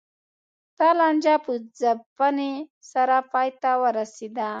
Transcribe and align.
دا 0.77 0.89
لانجه 0.99 1.35
په 1.45 1.51
ځپنې 1.79 2.51
سره 2.91 3.17
پای 3.31 3.49
ته 3.61 3.71
ورسېده. 3.81 4.49